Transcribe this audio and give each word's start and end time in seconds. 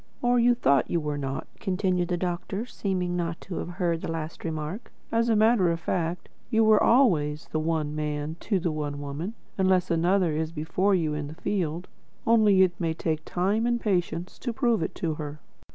'""Or 0.23 0.39
you 0.39 0.55
thought 0.55 0.89
you 0.89 0.99
were 0.99 1.19
not," 1.19 1.45
continued 1.59 2.07
the 2.07 2.17
doctor, 2.17 2.65
seeming 2.65 3.15
not 3.15 3.39
to 3.41 3.57
have 3.57 3.69
heard 3.69 4.01
the 4.01 4.09
last 4.11 4.43
remark. 4.43 4.91
"As 5.11 5.29
a 5.29 5.35
matter 5.35 5.69
of 5.71 5.79
fact, 5.79 6.27
you 6.49 6.67
are 6.71 6.81
always 6.81 7.47
the 7.51 7.59
One 7.59 7.93
Man 7.95 8.35
to 8.39 8.59
the 8.59 8.71
One 8.71 8.99
Woman, 8.99 9.35
unless 9.59 9.91
another 9.91 10.31
is 10.35 10.51
before 10.51 10.95
you 10.95 11.13
in 11.13 11.27
the 11.27 11.35
field. 11.35 11.87
Only 12.25 12.63
it 12.63 12.79
may 12.81 12.95
take 12.95 13.23
time 13.25 13.67
and 13.67 13.79
patience 13.79 14.39
to 14.39 14.51
prove 14.51 14.81
it 14.81 14.95
to 14.95 15.13
her." 15.21 15.39